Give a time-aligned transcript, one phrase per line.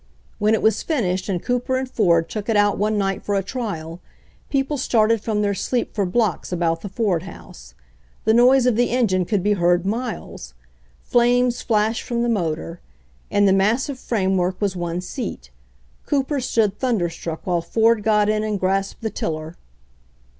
[0.39, 3.43] When it was finished and Cooper and Ford took it out one night for a
[3.43, 3.99] trial,
[4.49, 7.75] people started from their sleep for blocks about the Ford house.
[8.25, 10.55] The noise of the engine could be heard miles.
[11.03, 12.81] Flames flashed from the motor.
[13.29, 15.51] In the massive framework was one seat.
[16.07, 19.55] Cooper stood thunderstruck while Ford got in and grasped the tiller.